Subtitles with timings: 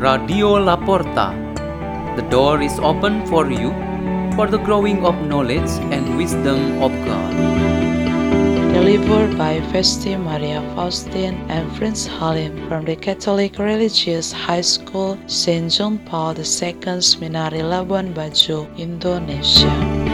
[0.00, 1.26] Radio La Porta.
[2.16, 3.68] The door is open for you
[4.34, 7.34] for the growing of knowledge and wisdom of God.
[8.72, 15.70] Delivered by Fhesty Maria Faustin and Frins Halim from the Catholic Religious High School St.
[15.70, 20.09] John Paul II Seminari Labuan Bajo, Indonesia.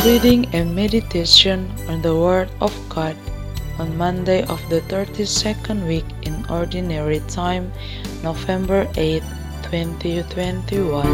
[0.00, 3.14] Reading and meditation on the Word of God
[3.78, 7.70] on Monday of the 32nd week in Ordinary Time,
[8.24, 9.20] November 8,
[9.68, 11.04] 2021.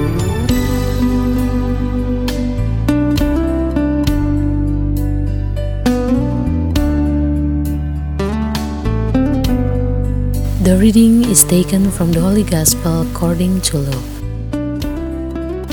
[10.62, 14.10] The reading is taken from the Holy Gospel according to Luke.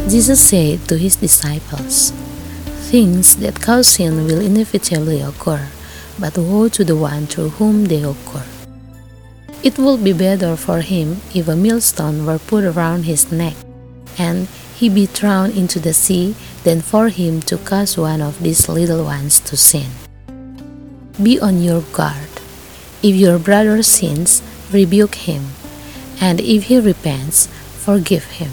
[0.09, 2.11] Jesus said to his disciples,
[2.93, 5.65] Things that cause sin will inevitably occur,
[6.19, 8.45] but woe to the one through whom they occur.
[9.63, 13.55] It would be better for him if a millstone were put around his neck,
[14.19, 18.69] and he be thrown into the sea, than for him to cause one of these
[18.69, 19.89] little ones to sin.
[21.17, 22.29] Be on your guard.
[23.01, 25.57] If your brother sins, rebuke him,
[26.21, 28.51] and if he repents, forgive him.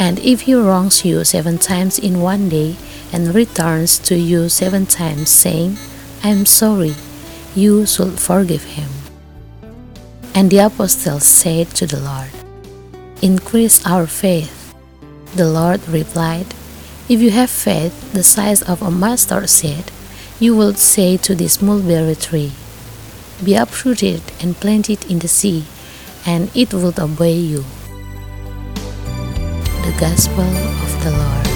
[0.00, 2.76] And if he wrongs you seven times in one day,
[3.12, 5.76] and returns to you seven times, saying,
[6.24, 6.94] I am sorry,
[7.54, 8.88] you should forgive him.
[10.34, 12.30] And the apostles said to the Lord,
[13.20, 14.72] Increase our faith.
[15.36, 16.54] The Lord replied,
[17.06, 19.92] If you have faith the size of a mustard seed,
[20.38, 22.52] you will say to this mulberry tree,
[23.44, 25.66] Be uprooted and planted in the sea,
[26.24, 27.66] and it will obey you.
[29.80, 31.46] The Gospel of the Lord.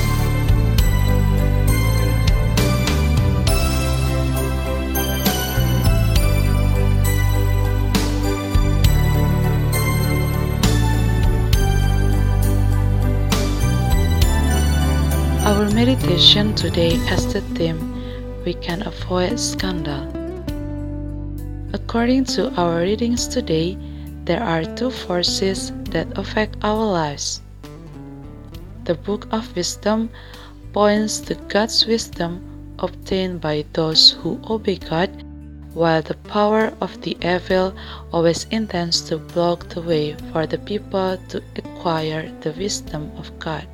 [15.45, 17.79] Our meditation today has the theme
[18.45, 20.09] We Can Avoid Scandal.
[21.75, 23.77] According to our readings today,
[24.25, 27.44] there are two forces that affect our lives.
[28.85, 30.11] The Book of Wisdom
[30.75, 32.45] points to God's wisdom
[32.79, 35.09] obtained by those who obey God,
[35.73, 37.73] while the power of the evil
[38.13, 43.67] always intends to block the way for the people to acquire the wisdom of God.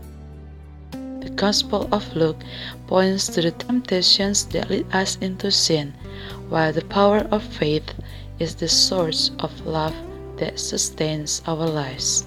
[0.93, 2.45] The Gospel of Luke
[2.87, 5.93] points to the temptations that lead us into sin,
[6.49, 7.95] while the power of faith
[8.39, 9.95] is the source of love
[10.37, 12.27] that sustains our lives.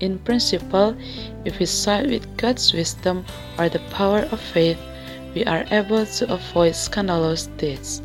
[0.00, 0.96] In principle,
[1.44, 3.24] if we side with God's wisdom
[3.58, 4.78] or the power of faith,
[5.34, 8.02] we are able to avoid scandalous deeds.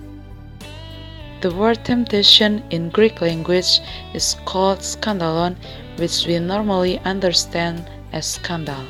[1.41, 3.79] The word temptation in Greek language
[4.13, 5.55] is called scandalon,
[5.97, 8.83] which we normally understand as scandal.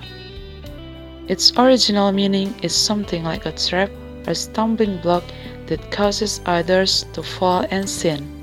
[1.27, 3.91] Its original meaning is something like a trap
[4.27, 5.23] or stumbling block
[5.67, 8.38] that causes others to fall and sin.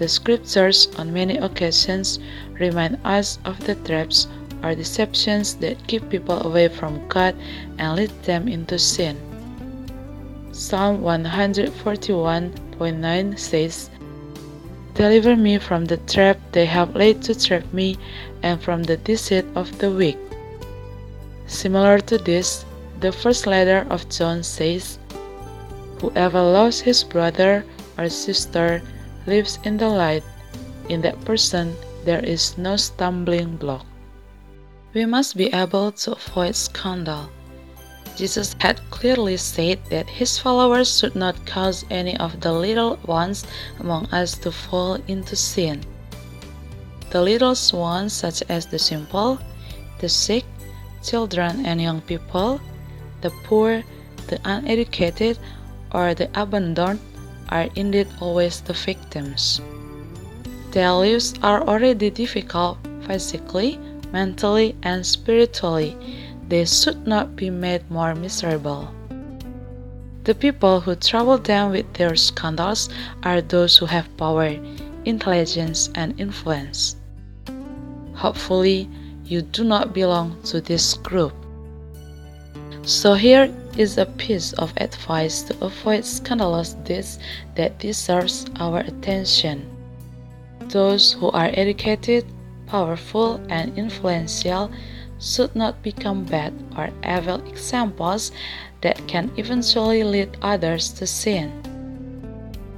[0.00, 2.18] The scriptures on many occasions
[2.58, 4.28] remind us of the traps
[4.62, 7.36] or deceptions that keep people away from God
[7.76, 9.18] and lead them into sin.
[10.52, 13.90] Psalm 141.9 says,
[14.94, 17.98] Deliver me from the trap they have laid to trap me,
[18.42, 20.34] and from the deceit of the wicked.
[21.46, 22.64] Similar to this,
[23.00, 24.98] the first letter of John says,
[26.00, 27.66] Whoever loves his brother
[27.98, 28.80] or sister
[29.26, 30.24] lives in the light.
[30.88, 33.86] In that person, there is no stumbling block.
[34.94, 37.30] We must be able to avoid scandal.
[38.16, 43.46] Jesus had clearly said that his followers should not cause any of the little ones
[43.78, 45.80] among us to fall into sin.
[47.10, 49.38] The little ones, such as the simple,
[50.00, 50.44] the sick,
[51.02, 52.60] children and young people,
[53.20, 53.82] the poor,
[54.26, 55.38] the uneducated,
[55.92, 57.00] or the abandoned,
[57.50, 59.60] are indeed always the victims.
[60.70, 63.78] Their lives are already difficult physically,
[64.12, 65.96] mentally, and spiritually.
[66.48, 68.88] They should not be made more miserable.
[70.24, 72.88] The people who trouble them with their scandals
[73.22, 74.54] are those who have power,
[75.04, 76.96] intelligence, and influence.
[78.14, 78.88] Hopefully,
[79.24, 81.32] you do not belong to this group.
[82.82, 87.18] So, here is a piece of advice to avoid scandalous deeds
[87.54, 89.68] that deserves our attention.
[90.68, 92.24] Those who are educated,
[92.66, 94.70] powerful, and influential
[95.18, 98.32] should not become bad or evil examples
[98.80, 101.52] that can eventually lead others to sin.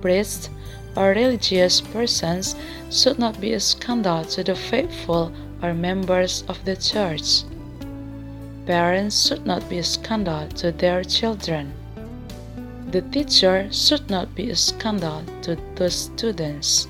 [0.01, 0.51] Priests
[0.97, 2.57] or religious persons
[2.91, 7.45] should not be a scandal to the faithful or members of the church.
[8.67, 11.73] Parents should not be a scandal to their children.
[12.91, 16.87] The teacher should not be a scandal to the students.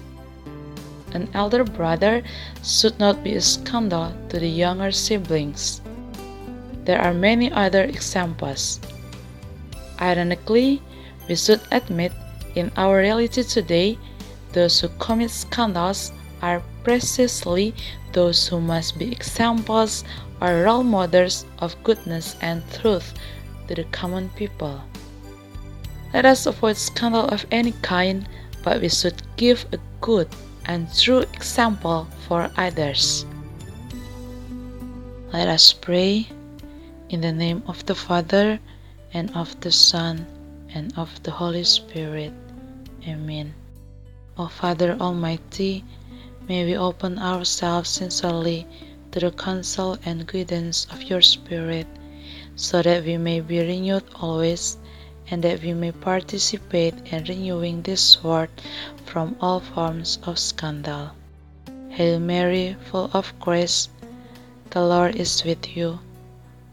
[1.15, 2.23] An elder brother
[2.63, 5.81] should not be a scandal to the younger siblings.
[6.85, 8.81] There are many other examples.
[10.01, 10.83] Ironically,
[11.29, 12.13] we should admit
[12.55, 13.99] in our reality today,
[14.53, 17.75] those who commit scandals are precisely
[18.13, 20.05] those who must be examples
[20.41, 23.15] or role models of goodness and truth
[23.69, 24.83] to the common people.
[26.13, 28.29] Let us avoid scandal of any kind,
[28.63, 30.29] but we should give a good
[30.67, 33.25] and true example for others.
[35.33, 36.29] Let us pray
[37.09, 38.59] in the name of the Father,
[39.13, 40.27] and of the Son,
[40.75, 42.33] and of the Holy Spirit.
[43.07, 43.55] Amen.
[44.39, 45.85] O Father Almighty,
[46.49, 48.67] may we open ourselves sincerely
[49.11, 51.87] to the counsel and guidance of your Spirit,
[52.57, 54.79] so that we may be renewed always
[55.31, 58.49] and that we may participate in renewing this world
[59.07, 61.11] from all forms of scandal.
[61.89, 63.89] Hail Mary, full of grace,
[64.71, 65.99] the Lord is with you.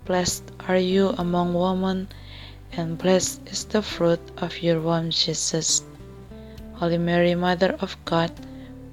[0.06, 2.08] Blessed are you among women,
[2.74, 5.84] and blessed is the fruit of your womb, Jesus.
[6.76, 8.32] Holy Mary, Mother of God,